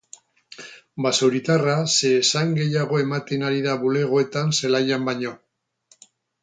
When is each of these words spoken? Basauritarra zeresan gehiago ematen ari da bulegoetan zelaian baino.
Basauritarra 1.05 1.75
zeresan 1.97 2.57
gehiago 2.61 3.03
ematen 3.05 3.47
ari 3.51 3.63
da 3.69 3.79
bulegoetan 3.85 4.53
zelaian 4.61 5.11
baino. 5.13 5.41